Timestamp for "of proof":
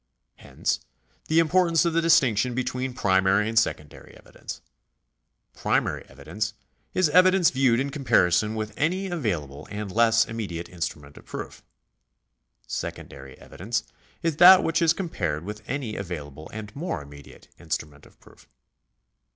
11.17-11.61, 18.07-18.49